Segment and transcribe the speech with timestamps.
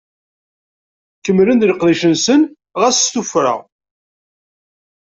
[1.23, 2.41] Kemmlen di leqdic-nsen
[2.81, 3.55] ɣas s tuffra.